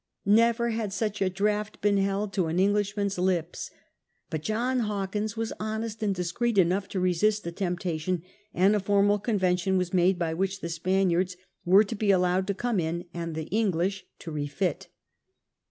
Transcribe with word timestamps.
Never 0.25 0.71
had 0.71 0.91
such 0.91 1.21
a 1.21 1.29
draught 1.29 1.79
been 1.79 1.97
held 1.97 2.33
to 2.33 2.47
an 2.47 2.57
Englishman's 2.59 3.19
lips. 3.19 3.69
But 4.31 4.41
John 4.41 4.79
Hawkins 4.79 5.37
was 5.37 5.53
honest 5.59 6.01
and 6.01 6.15
discreet 6.15 6.57
enough 6.57 6.87
to 6.87 6.99
resist 6.99 7.43
the 7.43 7.51
temptation, 7.51 8.23
and 8.51 8.75
a 8.75 8.79
formal 8.79 9.19
convention 9.19 9.77
was 9.77 9.93
made 9.93 10.17
by 10.17 10.33
which 10.33 10.61
the 10.61 10.69
Spaniards 10.69 11.37
were 11.65 11.83
to 11.83 11.93
be 11.95 12.09
allowed 12.09 12.47
to 12.47 12.55
come 12.55 12.79
in 12.79 13.05
and 13.13 13.35
the 13.35 13.45
English 13.51 14.07
to 14.21 14.31
refit. 14.31 14.87